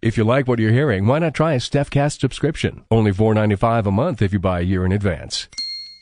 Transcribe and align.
If 0.00 0.16
you 0.16 0.22
like 0.22 0.46
what 0.46 0.60
you're 0.60 0.70
hearing, 0.70 1.06
why 1.06 1.18
not 1.18 1.34
try 1.34 1.54
a 1.54 1.58
StephCast 1.58 2.20
subscription? 2.20 2.84
Only 2.90 3.10
$4.95 3.10 3.86
a 3.86 3.90
month 3.90 4.22
if 4.22 4.32
you 4.32 4.38
buy 4.38 4.60
a 4.60 4.62
year 4.62 4.86
in 4.86 4.92
advance. 4.92 5.48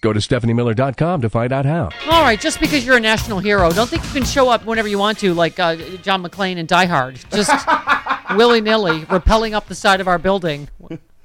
Go 0.03 0.13
to 0.13 0.21
StephanieMiller.com 0.21 1.23
to 1.23 1.31
find 1.31 1.51
out 1.51 1.65
how. 1.65 1.89
All 2.11 2.23
right, 2.23 2.39
just 2.39 2.61
because 2.61 2.85
you're 2.85 2.99
a 2.99 3.01
national 3.01 3.39
hero, 3.39 3.73
don't 3.73 3.89
think 3.89 4.05
you 4.05 4.11
can 4.11 4.25
show 4.25 4.51
up 4.51 4.67
whenever 4.67 4.87
you 4.87 4.99
want 4.99 5.19
to, 5.21 5.33
like 5.33 5.59
uh, 5.59 5.77
John 6.03 6.23
McClane 6.23 6.59
in 6.59 6.67
Die 6.67 6.85
Hard, 6.85 7.19
just 7.33 7.51
willy 8.37 8.61
nilly, 8.61 9.01
rappelling 9.07 9.55
up 9.55 9.67
the 9.67 9.75
side 9.75 10.03
of 10.03 10.09
our 10.09 10.19
building. 10.19 10.69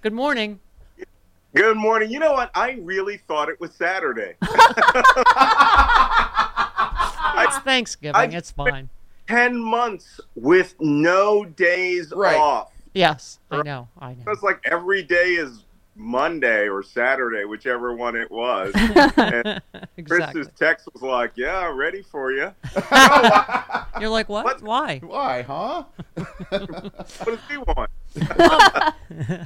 Good 0.02 0.14
morning. 0.14 0.62
Good 1.54 1.76
morning. 1.76 2.10
You 2.10 2.20
know 2.20 2.32
what? 2.32 2.52
I 2.56 2.80
really 2.82 3.18
thought 3.28 3.50
it 3.50 3.60
was 3.60 3.74
Saturday. 3.74 4.36
It's 7.44 7.58
Thanksgiving. 7.60 8.16
I- 8.16 8.26
it's 8.26 8.52
fine. 8.52 8.90
10 9.32 9.58
months 9.64 10.20
with 10.36 10.76
no 10.82 11.46
days 11.46 12.12
Right. 12.12 12.36
off. 12.36 12.74
Yes, 12.94 13.40
I 13.50 13.62
know. 13.62 13.88
I 13.98 14.14
know. 14.14 14.24
It's 14.28 14.44
like 14.44 14.60
every 14.70 15.04
day 15.04 15.36
is 15.36 15.64
Monday 15.96 16.68
or 16.68 16.84
Saturday, 16.84 17.46
whichever 17.46 17.96
one 17.96 18.18
it 18.18 18.30
was. 18.30 18.74
and 18.76 19.62
exactly. 19.96 20.42
Chris's 20.42 20.50
text 20.60 20.90
was 20.94 21.02
like, 21.02 21.32
Yeah, 21.36 21.58
I'm 21.60 21.78
ready 21.78 22.02
for 22.02 22.34
you. 22.34 22.54
You're 24.02 24.10
like, 24.10 24.28
what? 24.28 24.44
What? 24.44 24.62
Why? 24.62 25.00
Why, 25.00 25.44
huh? 25.44 25.84
What 26.50 27.26
does 27.26 27.40
he 27.50 27.58
want? 27.58 27.90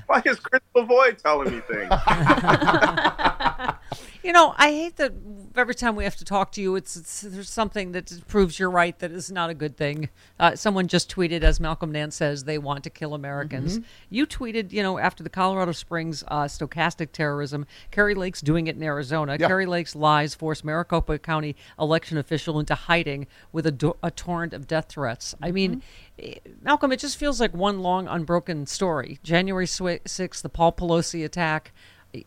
Why 0.08 0.22
is 0.26 0.40
Chris 0.40 0.62
Lavoie 0.76 1.16
telling 1.22 1.54
me 1.54 1.62
things? 1.70 1.92
You 4.24 4.32
know, 4.34 4.56
I 4.58 4.72
hate 4.72 4.96
that 4.96 5.14
every 5.58 5.76
time 5.76 5.96
we 5.96 6.04
have 6.04 6.16
to 6.18 6.26
talk 6.26 6.52
to 6.54 6.62
you, 6.62 6.76
it's, 6.76 6.96
it's 6.96 7.22
there's 7.22 7.50
something 7.50 7.92
that 7.94 8.28
proves 8.28 8.60
you're 8.60 8.70
right 8.70 8.98
that 9.00 9.12
is 9.12 9.32
not 9.32 9.50
a 9.50 9.54
good 9.54 9.78
thing. 9.78 10.10
Uh, 10.40 10.56
someone 10.56 10.88
just 10.88 11.14
tweeted, 11.14 11.42
as 11.42 11.60
Malcolm 11.60 11.92
Nance 11.92 12.16
says, 12.16 12.44
they 12.44 12.58
want 12.58 12.84
to 12.84 12.90
kill 12.90 13.14
Americans. 13.14 13.80
You 14.10 14.28
tweeted, 14.28 14.72
you 14.72 14.84
know, 14.84 14.98
after 14.98 15.24
the 15.24 15.30
Colorado 15.30 15.72
Springs 15.72 16.24
uh, 16.28 16.44
stochastic 16.44 17.12
terrorism, 17.12 17.66
Kari 17.92 18.16
Lake's 18.16 18.42
doing 18.42 18.68
it 18.68 18.76
in 18.76 18.84
Arizona. 18.84 19.38
Yeah. 19.40 19.48
Kari 19.48 19.66
Lake's 19.66 19.96
lies 19.96 20.36
forced 20.36 20.66
Maricopa 20.66 21.18
County 21.20 21.56
election 21.80 22.18
official 22.18 22.60
into 22.60 22.76
hiding 22.76 23.28
with 23.52 23.66
a, 23.66 23.72
do- 23.72 23.98
a 24.04 24.12
torrent 24.12 24.54
of 24.54 24.68
death 24.68 24.88
threats. 24.90 25.36
I 25.42 25.52
mean, 25.52 25.82
eh, 26.20 26.36
Malcolm, 26.62 26.92
it 26.92 27.00
just 27.00 27.18
feels 27.18 27.40
like 27.40 27.54
one 27.54 27.80
long 27.82 28.08
unbroken 28.08 28.66
story. 28.66 29.20
January 29.24 29.66
swi- 29.66 30.04
6th, 30.04 30.42
the 30.42 30.50
Paul 30.50 30.72
Pelosi 30.72 31.24
attack 31.24 31.72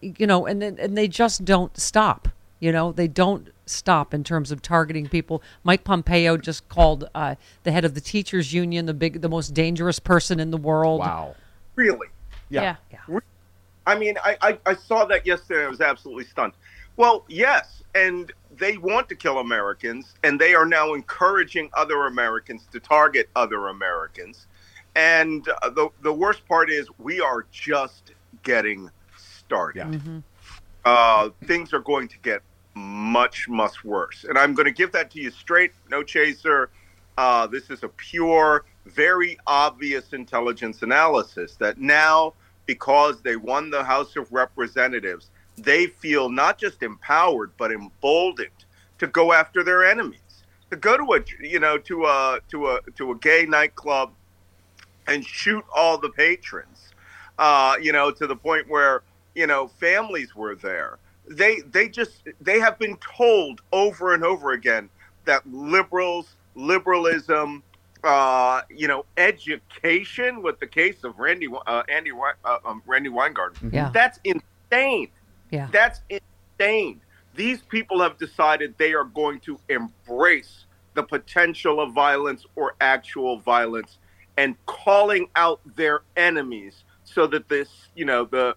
you 0.01 0.27
know, 0.27 0.47
and 0.47 0.61
then 0.61 0.77
and 0.79 0.97
they 0.97 1.09
just 1.09 1.45
don't 1.45 1.77
stop. 1.79 2.29
You 2.61 2.73
know, 2.73 2.93
they 2.93 3.09
don't 3.09 3.51
stop 3.67 4.13
in 4.13 4.25
terms 4.25 4.51
of 4.51 4.63
targeting 4.63 5.09
people. 5.09 5.43
Mike 5.63 5.85
Pompeo 5.85 6.37
just 6.37 6.69
called 6.69 7.09
uh, 7.15 7.37
the 7.63 7.71
head 7.71 7.85
of 7.85 7.95
the 7.95 8.01
teachers 8.01 8.53
union 8.53 8.87
the 8.87 8.95
big, 8.95 9.21
the 9.21 9.29
most 9.29 9.55
dangerous 9.55 9.99
person 9.99 10.41
in 10.41 10.51
the 10.51 10.57
world. 10.57 11.01
Wow. 11.01 11.37
really? 11.77 12.09
Yeah. 12.49 12.77
I 13.87 13.99
mean, 13.99 14.17
I, 14.23 14.37
I, 14.43 14.59
I 14.67 14.75
saw 14.75 15.05
that 15.07 15.27
yesterday. 15.27 15.65
I 15.65 15.69
was 15.69 15.81
absolutely 15.81 16.25
stunned. 16.25 16.53
Well, 16.97 17.25
yes, 17.29 17.83
and 17.95 18.33
they 18.57 18.77
want 18.77 19.09
to 19.09 19.15
kill 19.15 19.39
Americans, 19.39 20.15
and 20.25 20.39
they 20.39 20.55
are 20.55 20.67
now 20.67 20.95
encouraging 20.95 21.71
other 21.75 22.07
Americans 22.07 22.67
to 22.73 22.81
target 22.81 23.31
other 23.37 23.69
Americans. 23.69 24.47
And 24.97 25.49
uh, 25.63 25.71
the 25.71 25.89
the 26.03 26.13
worst 26.13 26.47
part 26.47 26.71
is 26.71 26.89
we 26.99 27.21
are 27.21 27.47
just 27.53 28.13
getting 28.43 28.91
started. 29.17 30.03
Yeah. 30.05 30.21
Uh, 30.85 31.31
things 31.45 31.73
are 31.73 31.81
going 31.81 32.09
to 32.09 32.19
get 32.19 32.43
much 32.79 33.49
much 33.49 33.85
worse, 33.85 34.25
and 34.25 34.39
I'm 34.39 34.55
going 34.55 34.67
to 34.67 34.73
give 34.73 34.93
that 34.93 35.11
to 35.13 35.21
you 35.21 35.31
straight, 35.31 35.73
no 35.91 36.03
chaser. 36.03 36.71
Uh, 37.17 37.47
this 37.47 37.69
is 37.71 37.83
a 37.83 37.89
pure, 37.89 38.65
very 38.87 39.37
obvious 39.47 40.13
intelligence 40.13 40.83
analysis 40.83 41.57
that 41.57 41.79
now, 41.79 42.33
because 42.67 43.21
they 43.23 43.37
won 43.37 43.71
the 43.71 43.83
House 43.83 44.15
of 44.15 44.31
Representatives, 44.33 45.31
they 45.57 45.87
feel 45.87 46.29
not 46.29 46.59
just 46.59 46.83
empowered 46.83 47.51
but 47.59 47.73
emboldened 47.73 48.65
to 48.99 49.07
go 49.09 49.33
after 49.33 49.65
their 49.65 49.85
enemies, 49.85 50.45
to 50.71 50.77
go 50.77 50.97
to 50.97 51.15
a 51.15 51.47
you 51.47 51.59
know 51.59 51.79
to 51.79 52.05
a 52.05 52.39
to 52.49 52.69
a 52.69 52.81
to 52.97 53.11
a 53.13 53.17
gay 53.17 53.47
nightclub 53.47 54.13
and 55.09 55.25
shoot 55.25 55.65
all 55.75 55.99
the 55.99 56.11
patrons, 56.11 56.93
uh, 57.39 57.77
you 57.81 57.93
know, 57.93 58.11
to 58.11 58.27
the 58.27 58.37
point 58.37 58.69
where 58.69 59.03
you 59.35 59.47
know 59.47 59.67
families 59.67 60.37
were 60.37 60.55
there. 60.55 60.99
They 61.31 61.61
they 61.61 61.89
just 61.89 62.23
they 62.41 62.59
have 62.61 62.79
been 62.79 62.97
told 62.97 63.61
over 63.73 64.15
and 64.15 64.25
over 64.25 64.53
again 64.53 64.89
that 65.25 65.43
liberals, 65.47 66.37
liberalism, 66.55 67.63
uh, 68.05 68.63
you 68.71 68.89
know, 68.89 69.05
education 69.17 70.43
with 70.43 70.59
the 70.61 70.67
case 70.67 71.05
of 71.05 71.19
Randi 71.19 71.49
uh, 71.67 71.83
Andy 71.89 72.11
uh, 72.45 72.59
um, 72.65 72.83
Randi 72.87 73.11
Weingarten. 73.11 73.71
Yeah. 73.73 73.91
That's 73.93 74.19
insane. 74.25 75.09
Yeah. 75.51 75.69
That's 75.73 76.01
insane. 76.09 77.01
These 77.35 77.63
people 77.63 78.01
have 78.01 78.19
decided 78.19 78.75
they 78.79 78.95
are 78.95 79.05
going 79.05 79.41
to 79.41 79.61
embrace 79.69 80.65
the 80.95 81.03
potential 81.03 81.81
of 81.81 81.93
violence 81.93 82.45
or 82.57 82.75
actual 82.81 83.39
violence 83.39 83.99
and 84.37 84.57
calling 84.67 85.29
out 85.37 85.61
their 85.77 86.03
enemies 86.17 86.85
so 87.05 87.27
that 87.29 87.49
this, 87.49 87.69
you 87.95 88.05
know, 88.05 88.25
the 88.25 88.57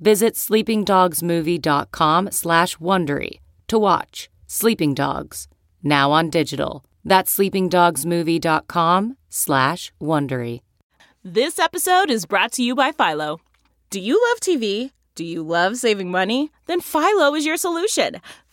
Visit 0.00 0.34
sleepingdogsmovie.com 0.34 2.30
slash 2.30 2.76
Wondery 2.76 3.40
to 3.68 3.78
watch 3.78 4.28
Sleeping 4.46 4.94
Dogs, 4.94 5.48
now 5.82 6.10
on 6.12 6.30
digital. 6.30 6.84
That's 7.04 7.36
sleepingdogsmovie.com 7.36 9.16
slash 9.28 9.92
Wondery. 10.00 10.60
This 11.22 11.58
episode 11.58 12.10
is 12.10 12.26
brought 12.26 12.52
to 12.52 12.62
you 12.62 12.74
by 12.74 12.92
Philo. 12.92 13.40
Do 13.90 14.00
you 14.00 14.20
love 14.30 14.40
TV? 14.40 14.90
Do 15.14 15.24
you 15.24 15.42
love 15.42 15.76
saving 15.76 16.10
money? 16.10 16.50
Then 16.66 16.80
Philo 16.80 17.34
is 17.34 17.46
your 17.46 17.56
solution. 17.56 18.20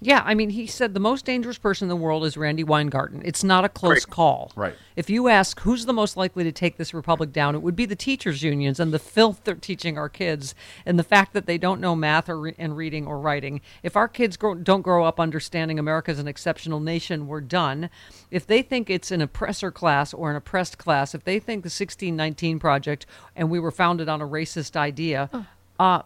Yeah, 0.00 0.22
I 0.26 0.34
mean, 0.34 0.50
he 0.50 0.66
said 0.66 0.92
the 0.92 1.00
most 1.00 1.24
dangerous 1.24 1.56
person 1.56 1.86
in 1.86 1.88
the 1.88 1.96
world 1.96 2.24
is 2.26 2.36
Randi 2.36 2.64
Weingarten. 2.64 3.22
It's 3.24 3.42
not 3.42 3.64
a 3.64 3.68
close 3.68 4.04
Great. 4.04 4.14
call. 4.14 4.52
Right. 4.54 4.74
If 4.94 5.08
you 5.08 5.28
ask 5.28 5.60
who's 5.60 5.86
the 5.86 5.92
most 5.92 6.16
likely 6.16 6.44
to 6.44 6.52
take 6.52 6.76
this 6.76 6.92
republic 6.92 7.32
down, 7.32 7.54
it 7.54 7.62
would 7.62 7.76
be 7.76 7.86
the 7.86 7.96
teachers' 7.96 8.42
unions 8.42 8.78
and 8.78 8.92
the 8.92 8.98
filth 8.98 9.40
they're 9.44 9.54
teaching 9.54 9.96
our 9.96 10.10
kids, 10.10 10.54
and 10.84 10.98
the 10.98 11.02
fact 11.02 11.32
that 11.32 11.46
they 11.46 11.56
don't 11.56 11.80
know 11.80 11.96
math 11.96 12.28
or 12.28 12.38
re- 12.38 12.54
and 12.58 12.76
reading 12.76 13.06
or 13.06 13.18
writing. 13.18 13.62
If 13.82 13.96
our 13.96 14.08
kids 14.08 14.36
grow, 14.36 14.54
don't 14.54 14.82
grow 14.82 15.04
up 15.04 15.18
understanding 15.18 15.78
America 15.78 16.10
as 16.10 16.18
an 16.18 16.28
exceptional 16.28 16.80
nation, 16.80 17.26
we're 17.26 17.40
done. 17.40 17.88
If 18.30 18.46
they 18.46 18.60
think 18.62 18.90
it's 18.90 19.10
an 19.10 19.22
oppressor 19.22 19.70
class 19.70 20.12
or 20.12 20.30
an 20.30 20.36
oppressed 20.36 20.76
class, 20.76 21.14
if 21.14 21.24
they 21.24 21.38
think 21.38 21.62
the 21.62 21.68
1619 21.68 22.58
Project 22.58 23.06
and 23.34 23.50
we 23.50 23.58
were 23.58 23.70
founded 23.70 24.08
on 24.08 24.20
a 24.20 24.26
racist 24.26 24.76
idea, 24.76 25.30
uh, 25.78 26.02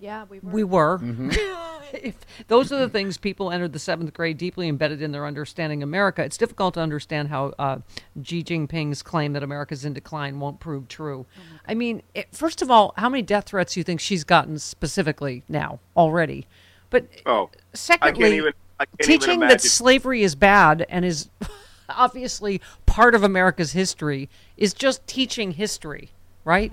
Yeah, 0.00 0.24
we 0.28 0.40
were. 0.40 0.50
we 0.50 0.64
were. 0.64 0.98
Mm-hmm. 0.98 1.30
if 1.92 2.16
those 2.48 2.72
are 2.72 2.78
the 2.78 2.88
things 2.88 3.16
people 3.16 3.50
entered 3.50 3.72
the 3.72 3.78
seventh 3.78 4.12
grade 4.12 4.38
deeply 4.38 4.68
embedded 4.68 5.00
in 5.00 5.12
their 5.12 5.26
understanding 5.26 5.82
of 5.82 5.88
America, 5.88 6.22
it's 6.22 6.36
difficult 6.36 6.74
to 6.74 6.80
understand 6.80 7.28
how 7.28 7.54
uh, 7.58 7.78
Xi 8.22 8.42
Jinping's 8.42 9.02
claim 9.02 9.32
that 9.34 9.42
America's 9.42 9.84
in 9.84 9.92
decline 9.92 10.40
won't 10.40 10.60
prove 10.60 10.88
true. 10.88 11.26
I 11.66 11.74
mean, 11.74 12.02
it, 12.14 12.28
first 12.32 12.62
of 12.62 12.70
all, 12.70 12.92
how 12.96 13.08
many 13.08 13.22
death 13.22 13.46
threats 13.46 13.74
do 13.74 13.80
you 13.80 13.84
think 13.84 14.00
she's 14.00 14.24
gotten 14.24 14.58
specifically 14.58 15.42
now 15.48 15.80
already? 15.96 16.46
But 16.90 17.06
Oh, 17.26 17.50
secondly, 17.72 18.36
even- 18.36 18.52
I 18.80 18.86
can't 18.86 19.08
even 19.08 19.20
teaching 19.20 19.40
that 19.40 19.60
slavery 19.60 20.22
is 20.22 20.34
bad 20.34 20.84
and 20.88 21.04
is 21.04 21.28
obviously 21.88 22.60
part 22.86 23.14
of 23.14 23.22
America's 23.22 23.72
history 23.72 24.28
is 24.56 24.74
just 24.74 25.06
teaching 25.06 25.52
history, 25.52 26.10
right? 26.44 26.72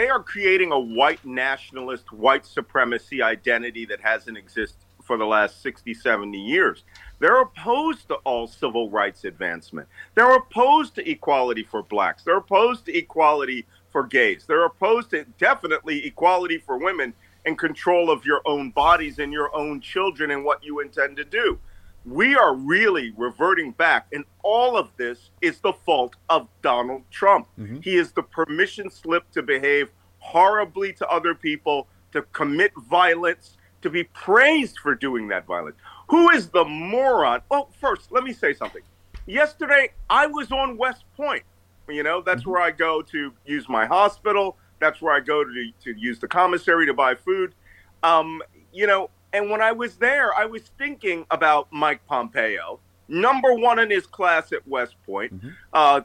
They 0.00 0.08
are 0.08 0.22
creating 0.22 0.72
a 0.72 0.80
white 0.80 1.22
nationalist, 1.26 2.10
white 2.10 2.46
supremacy 2.46 3.20
identity 3.20 3.84
that 3.84 4.00
hasn't 4.00 4.38
existed 4.38 4.82
for 5.02 5.18
the 5.18 5.26
last 5.26 5.60
60, 5.60 5.92
70 5.92 6.38
years. 6.38 6.84
They're 7.18 7.42
opposed 7.42 8.08
to 8.08 8.14
all 8.24 8.46
civil 8.46 8.88
rights 8.88 9.24
advancement. 9.24 9.88
They're 10.14 10.34
opposed 10.34 10.94
to 10.94 11.06
equality 11.06 11.64
for 11.64 11.82
blacks. 11.82 12.22
They're 12.22 12.38
opposed 12.38 12.86
to 12.86 12.96
equality 12.96 13.66
for 13.90 14.06
gays. 14.06 14.46
They're 14.46 14.64
opposed 14.64 15.10
to 15.10 15.26
definitely 15.38 16.06
equality 16.06 16.56
for 16.56 16.78
women 16.78 17.12
and 17.44 17.58
control 17.58 18.10
of 18.10 18.24
your 18.24 18.40
own 18.46 18.70
bodies 18.70 19.18
and 19.18 19.34
your 19.34 19.54
own 19.54 19.82
children 19.82 20.30
and 20.30 20.46
what 20.46 20.64
you 20.64 20.80
intend 20.80 21.18
to 21.18 21.24
do. 21.24 21.58
We 22.06 22.34
are 22.34 22.54
really 22.54 23.12
reverting 23.16 23.72
back, 23.72 24.06
and 24.12 24.24
all 24.42 24.76
of 24.76 24.90
this 24.96 25.30
is 25.40 25.60
the 25.60 25.72
fault 25.72 26.16
of 26.28 26.48
Donald 26.62 27.02
Trump. 27.10 27.46
He 27.82 27.96
is 27.96 28.12
the 28.12 28.22
permission 28.22 28.90
slip 28.90 29.30
to 29.32 29.42
behave 29.42 29.90
horribly 30.18 30.92
to 30.94 31.06
other 31.08 31.34
people, 31.34 31.86
to 32.12 32.22
commit 32.32 32.72
violence, 32.88 33.56
to 33.82 33.90
be 33.90 34.04
praised 34.04 34.78
for 34.78 34.94
doing 34.94 35.28
that 35.28 35.46
violence. 35.46 35.76
Who 36.08 36.30
is 36.30 36.48
the 36.48 36.64
moron? 36.64 37.42
Well, 37.50 37.70
first, 37.80 38.10
let 38.12 38.24
me 38.24 38.32
say 38.32 38.54
something. 38.54 38.82
Yesterday, 39.26 39.90
I 40.08 40.26
was 40.26 40.50
on 40.52 40.76
West 40.76 41.04
Point. 41.16 41.42
You 41.88 42.02
know, 42.02 42.22
that's 42.22 42.46
where 42.46 42.60
I 42.60 42.70
go 42.70 43.02
to 43.02 43.32
use 43.44 43.68
my 43.68 43.84
hospital. 43.84 44.56
That's 44.78 45.02
where 45.02 45.14
I 45.14 45.20
go 45.20 45.44
to, 45.44 45.70
to 45.84 45.98
use 45.98 46.18
the 46.18 46.28
commissary 46.28 46.86
to 46.86 46.94
buy 46.94 47.14
food. 47.14 47.54
Um, 48.02 48.42
you 48.72 48.86
know, 48.86 49.10
and 49.32 49.50
when 49.50 49.60
I 49.60 49.72
was 49.72 49.96
there, 49.96 50.34
I 50.34 50.44
was 50.44 50.62
thinking 50.78 51.24
about 51.30 51.68
Mike 51.70 52.04
Pompeo, 52.06 52.80
number 53.08 53.54
one 53.54 53.78
in 53.78 53.90
his 53.90 54.06
class 54.06 54.52
at 54.52 54.66
West 54.66 54.96
Point, 55.06 55.32
uh, 55.72 56.02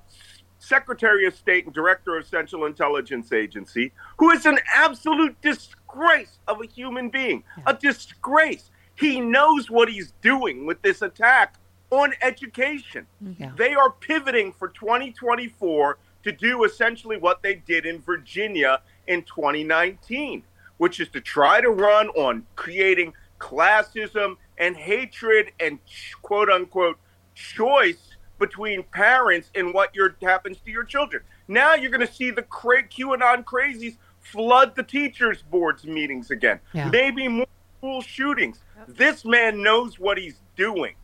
Secretary 0.60 1.26
of 1.26 1.36
State 1.36 1.66
and 1.66 1.74
Director 1.74 2.18
of 2.18 2.26
Central 2.26 2.66
Intelligence 2.66 3.32
Agency, 3.32 3.92
who 4.18 4.32
is 4.32 4.46
an 4.46 4.60
absolute 4.76 5.40
disgrace 5.42 6.40
of 6.48 6.62
a 6.62 6.66
human 6.66 7.10
being, 7.10 7.44
a 7.68 7.74
disgrace. 7.74 8.72
He 8.96 9.20
knows 9.20 9.70
what 9.70 9.90
he's 9.90 10.14
doing 10.22 10.66
with 10.66 10.82
this 10.82 11.02
attack 11.02 11.56
on 11.92 12.14
education. 12.22 13.06
Yeah. 13.38 13.52
They 13.56 13.76
are 13.76 13.92
pivoting 13.92 14.54
for 14.54 14.70
2024 14.70 15.98
to 16.24 16.32
do 16.32 16.64
essentially 16.64 17.18
what 17.18 17.44
they 17.44 17.56
did 17.56 17.86
in 17.86 18.02
Virginia 18.02 18.82
in 19.08 19.22
2019, 19.24 20.44
which 20.78 21.00
is 21.00 21.10
to 21.10 21.22
try 21.22 21.62
to 21.62 21.70
run 21.70 22.10
on 22.10 22.46
creating 22.56 23.14
classism 23.40 24.38
and 24.58 24.76
hatred 24.76 25.52
and 25.60 25.80
quote 26.22 26.50
unquote 26.50 26.98
choice 27.34 28.16
between 28.40 28.84
parents 28.84 29.50
and 29.56 29.74
what 29.74 29.94
your 29.96 30.16
happens 30.22 30.58
to 30.66 30.72
your 30.72 30.84
children. 30.84 31.24
Now 31.48 31.76
you're 31.76 31.92
going 31.92 32.06
to 32.06 32.14
see 32.14 32.32
the 32.32 32.42
cra- 32.42 32.88
QAnon 32.88 33.44
crazies 33.44 33.98
flood 34.20 34.76
the 34.76 34.84
teachers' 34.84 35.42
boards 35.42 35.86
meetings 35.86 36.32
again. 36.32 36.60
Yeah. 36.74 36.90
Maybe 36.90 37.28
more 37.28 37.46
school 37.78 38.02
shootings. 38.02 38.60
This 38.88 39.24
man 39.24 39.62
knows 39.62 40.00
what 40.00 40.18
he's 40.18 40.40
doing. 40.56 40.96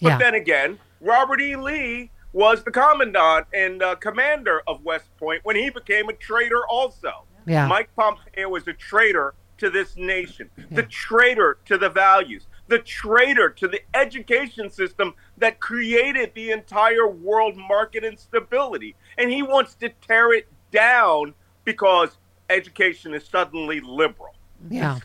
But 0.00 0.08
Yeah. 0.10 0.18
then 0.18 0.34
again, 0.34 0.78
Robert 1.00 1.40
E. 1.40 1.56
Lee 1.56 2.10
was 2.32 2.62
the 2.62 2.70
commandant 2.70 3.46
and 3.52 3.82
uh, 3.82 3.94
commander 3.96 4.62
of 4.66 4.82
West 4.84 5.14
Point 5.16 5.44
when 5.44 5.56
he 5.56 5.70
became 5.70 6.08
a 6.08 6.12
traitor 6.12 6.66
also. 6.68 7.24
Yeah. 7.46 7.66
Mike 7.66 7.90
Pompeo 7.96 8.48
was 8.48 8.66
a 8.68 8.72
traitor 8.72 9.34
to 9.58 9.70
this 9.70 9.96
nation, 9.96 10.50
the 10.70 10.84
traitor 10.84 11.58
to 11.64 11.76
the 11.76 11.88
values, 11.88 12.46
the 12.68 12.78
traitor 12.78 13.50
to 13.50 13.66
the 13.66 13.80
education 13.94 14.70
system 14.70 15.14
that 15.36 15.58
created 15.58 16.32
the 16.34 16.52
entire 16.52 17.08
world 17.08 17.56
market 17.56 18.04
instability. 18.04 18.94
And 19.16 19.30
he 19.30 19.42
wants 19.42 19.74
to 19.76 19.88
tear 20.06 20.32
it 20.32 20.46
down 20.70 21.34
because 21.64 22.18
education 22.50 23.14
is 23.14 23.24
suddenly 23.24 23.80
liberal. 23.80 24.34
Yeah. 24.70 25.00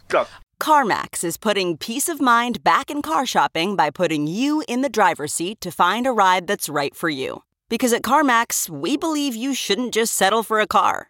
CarMax 0.59 1.23
is 1.23 1.35
putting 1.35 1.77
peace 1.77 2.07
of 2.07 2.21
mind 2.21 2.63
back 2.63 2.89
in 2.89 3.01
car 3.01 3.25
shopping 3.25 3.75
by 3.75 3.89
putting 3.89 4.27
you 4.27 4.63
in 4.67 4.81
the 4.81 4.89
driver's 4.89 5.33
seat 5.33 5.59
to 5.61 5.71
find 5.71 6.07
a 6.07 6.11
ride 6.11 6.47
that's 6.47 6.69
right 6.69 6.95
for 6.95 7.09
you. 7.09 7.43
Because 7.69 7.91
at 7.91 8.03
CarMax, 8.03 8.69
we 8.69 8.95
believe 8.95 9.35
you 9.35 9.53
shouldn't 9.53 9.93
just 9.93 10.13
settle 10.13 10.43
for 10.43 10.59
a 10.59 10.67
car, 10.67 11.09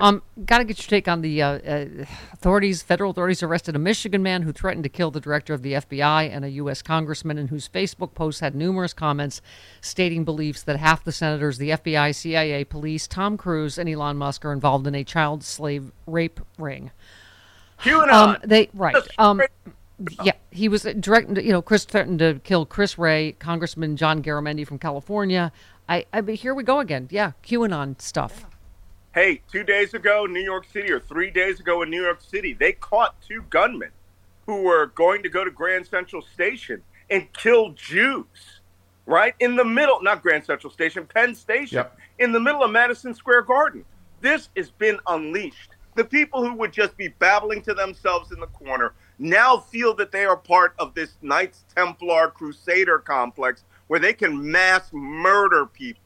Um, 0.00 0.22
got 0.44 0.58
to 0.58 0.64
get 0.64 0.78
your 0.78 0.88
take 0.88 1.08
on 1.08 1.22
the 1.22 1.42
uh, 1.42 1.48
uh, 1.58 1.86
authorities. 2.32 2.82
Federal 2.82 3.10
authorities 3.10 3.42
arrested 3.42 3.74
a 3.74 3.78
Michigan 3.78 4.22
man 4.22 4.42
who 4.42 4.52
threatened 4.52 4.84
to 4.84 4.88
kill 4.88 5.10
the 5.10 5.20
director 5.20 5.54
of 5.54 5.62
the 5.62 5.72
FBI 5.72 6.30
and 6.30 6.44
a 6.44 6.50
U.S. 6.50 6.82
congressman, 6.82 7.36
and 7.38 7.50
whose 7.50 7.68
Facebook 7.68 8.14
posts 8.14 8.40
had 8.40 8.54
numerous 8.54 8.92
comments 8.92 9.42
stating 9.80 10.24
beliefs 10.24 10.62
that 10.62 10.76
half 10.76 11.02
the 11.02 11.12
senators, 11.12 11.58
the 11.58 11.70
FBI, 11.70 12.14
CIA, 12.14 12.64
police, 12.64 13.06
Tom 13.06 13.36
Cruise, 13.36 13.78
and 13.78 13.88
Elon 13.88 14.16
Musk 14.16 14.44
are 14.44 14.52
involved 14.52 14.86
in 14.86 14.94
a 14.94 15.04
child 15.04 15.42
slave 15.42 15.90
rape 16.06 16.40
ring. 16.58 16.90
QAnon. 17.80 18.08
Um, 18.08 18.36
they 18.44 18.70
right. 18.74 18.96
Um, 19.18 19.40
Yeah, 20.22 20.32
he 20.50 20.68
was 20.68 20.82
directing. 20.82 21.36
You 21.36 21.52
know, 21.52 21.62
Chris 21.62 21.84
threatened 21.84 22.20
to 22.20 22.40
kill 22.44 22.64
Chris 22.64 22.98
Wray, 22.98 23.32
Congressman 23.32 23.96
John 23.96 24.22
Garamendi 24.22 24.64
from 24.64 24.78
California. 24.78 25.50
I, 25.88 26.06
I 26.12 26.20
mean, 26.20 26.36
here 26.36 26.54
we 26.54 26.62
go 26.62 26.78
again. 26.78 27.08
Yeah, 27.10 27.32
QAnon 27.42 28.00
stuff. 28.00 28.46
Hey, 29.18 29.42
two 29.50 29.64
days 29.64 29.94
ago, 29.94 30.26
New 30.26 30.38
York 30.38 30.64
City, 30.72 30.92
or 30.92 31.00
three 31.00 31.32
days 31.32 31.58
ago 31.58 31.82
in 31.82 31.90
New 31.90 32.00
York 32.00 32.20
City, 32.20 32.52
they 32.52 32.70
caught 32.70 33.20
two 33.20 33.42
gunmen 33.50 33.90
who 34.46 34.62
were 34.62 34.92
going 34.94 35.24
to 35.24 35.28
go 35.28 35.44
to 35.44 35.50
Grand 35.50 35.88
Central 35.88 36.22
Station 36.22 36.84
and 37.10 37.26
kill 37.32 37.70
Jews, 37.70 38.60
right? 39.06 39.34
In 39.40 39.56
the 39.56 39.64
middle, 39.64 40.00
not 40.02 40.22
Grand 40.22 40.44
Central 40.44 40.72
Station, 40.72 41.04
Penn 41.04 41.34
Station, 41.34 41.78
Yep. 41.78 41.98
in 42.20 42.30
the 42.30 42.38
middle 42.38 42.62
of 42.62 42.70
Madison 42.70 43.12
Square 43.12 43.42
Garden. 43.42 43.84
This 44.20 44.50
has 44.56 44.70
been 44.70 45.00
unleashed. 45.08 45.70
The 45.96 46.04
people 46.04 46.46
who 46.46 46.54
would 46.54 46.72
just 46.72 46.96
be 46.96 47.08
babbling 47.08 47.62
to 47.62 47.74
themselves 47.74 48.30
in 48.30 48.38
the 48.38 48.46
corner 48.46 48.92
now 49.18 49.56
feel 49.58 49.96
that 49.96 50.12
they 50.12 50.26
are 50.26 50.36
part 50.36 50.74
of 50.78 50.94
this 50.94 51.16
Knights 51.22 51.64
Templar 51.74 52.30
Crusader 52.30 53.00
complex 53.00 53.64
where 53.88 53.98
they 53.98 54.12
can 54.12 54.48
mass 54.48 54.92
murder 54.92 55.66
people. 55.66 56.04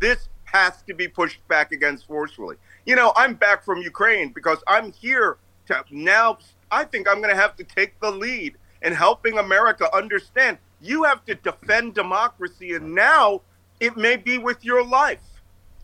This 0.00 0.28
has 0.52 0.82
to 0.82 0.94
be 0.94 1.08
pushed 1.08 1.46
back 1.48 1.72
against 1.72 2.06
forcefully. 2.06 2.56
You 2.84 2.94
know, 2.94 3.12
I'm 3.16 3.34
back 3.34 3.64
from 3.64 3.80
Ukraine 3.80 4.32
because 4.32 4.58
I'm 4.68 4.92
here 4.92 5.38
to 5.66 5.82
now. 5.90 6.38
I 6.70 6.84
think 6.84 7.08
I'm 7.08 7.20
going 7.22 7.34
to 7.34 7.40
have 7.40 7.56
to 7.56 7.64
take 7.64 7.98
the 8.00 8.10
lead 8.10 8.56
in 8.82 8.92
helping 8.92 9.38
America 9.38 9.94
understand 9.94 10.58
you 10.80 11.04
have 11.04 11.24
to 11.26 11.34
defend 11.36 11.94
democracy, 11.94 12.74
and 12.74 12.94
now 12.94 13.40
it 13.80 13.96
may 13.96 14.16
be 14.16 14.38
with 14.38 14.64
your 14.64 14.84
life. 14.84 15.22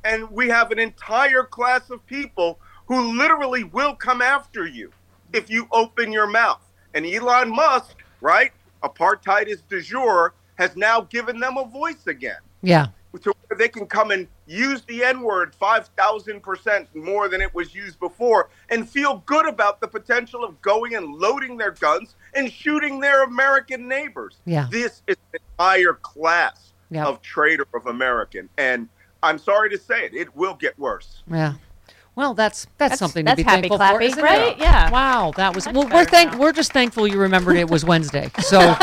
And 0.04 0.30
we 0.30 0.48
have 0.48 0.70
an 0.70 0.78
entire 0.78 1.44
class 1.44 1.88
of 1.90 2.04
people 2.06 2.58
who 2.86 3.16
literally 3.16 3.64
will 3.64 3.94
come 3.94 4.20
after 4.20 4.66
you 4.66 4.92
if 5.32 5.48
you 5.48 5.68
open 5.72 6.12
your 6.12 6.26
mouth. 6.26 6.62
And 6.94 7.06
Elon 7.06 7.50
Musk, 7.50 7.96
right? 8.20 8.52
Apartheid 8.82 9.46
is 9.46 9.60
de 9.62 9.80
jour, 9.80 10.34
has 10.56 10.76
now 10.76 11.02
given 11.02 11.38
them 11.38 11.56
a 11.56 11.64
voice 11.64 12.06
again 12.06 12.38
Yeah, 12.62 12.86
they 13.58 13.68
can 13.68 13.86
come 13.86 14.10
and 14.10 14.26
use 14.46 14.82
the 14.82 15.04
N 15.04 15.20
word 15.20 15.52
5,000% 15.60 16.86
more 16.94 17.28
than 17.28 17.40
it 17.42 17.54
was 17.54 17.74
used 17.74 17.98
before 18.00 18.48
and 18.70 18.88
feel 18.88 19.22
good 19.26 19.46
about 19.46 19.80
the 19.80 19.88
potential 19.88 20.44
of 20.44 20.60
going 20.62 20.94
and 20.94 21.14
loading 21.14 21.56
their 21.56 21.72
guns 21.72 22.14
and 22.34 22.50
shooting 22.50 23.00
their 23.00 23.24
American 23.24 23.88
neighbors. 23.88 24.36
Yeah. 24.46 24.68
This 24.70 25.02
is 25.06 25.16
an 25.34 25.40
entire 25.58 25.94
class 25.94 26.72
Yeah. 26.90 27.04
of 27.06 27.20
traitor 27.20 27.66
of 27.74 27.86
American. 27.86 28.48
And 28.56 28.88
I'm 29.22 29.38
sorry 29.38 29.68
to 29.70 29.78
say 29.78 30.04
it, 30.06 30.14
it 30.14 30.34
will 30.36 30.54
get 30.54 30.78
worse. 30.78 31.22
yeah. 31.30 31.54
Well, 32.14 32.34
that's 32.34 32.64
that's, 32.78 32.98
That's- 32.98 32.98
something 32.98 33.24
that's 33.24 33.38
to 33.38 33.44
be 33.44 33.48
happy 33.48 33.68
thankful 33.68 33.78
for, 33.78 33.84
clappy, 33.84 34.06
isn't 34.06 34.24
right? 34.24 34.48
it? 34.48 34.58
Yeah. 34.58 34.90
Wow, 34.90 35.32
that 35.36 35.54
was. 35.54 35.66
Much 35.66 35.74
well, 35.76 35.84
we're 35.84 35.90
better 35.90 36.10
thank 36.10 36.32
now. 36.32 36.38
we're 36.38 36.50
just 36.52 36.72
thankful 36.72 37.06
you 37.06 37.16
remembered 37.16 37.56
it 37.56 37.70
was 37.70 37.84
Wednesday. 37.84 38.28
So. 38.40 38.58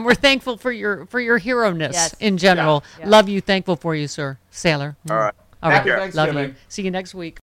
and 0.00 0.06
we're 0.06 0.14
thankful 0.14 0.56
for 0.56 0.72
your 0.72 1.04
for 1.06 1.20
your 1.20 1.36
hero 1.38 1.72
ness 1.72 1.92
Yes. 1.92 2.14
in 2.20 2.38
general. 2.38 2.82
Yeah. 2.98 3.08
Love 3.08 3.28
you, 3.28 3.40
thankful 3.42 3.76
for 3.76 3.94
you, 3.94 4.08
sir, 4.08 4.38
sailor. 4.50 4.96
All 5.10 5.16
right. 5.16 5.34
Mm-hmm. 5.34 5.64
All 5.66 5.70
Take 5.70 5.78
right, 5.94 6.12
care. 6.12 6.24
love 6.26 6.34
you. 6.48 6.54
See 6.68 6.82
you 6.82 6.90
next 6.90 7.14
week. 7.14 7.38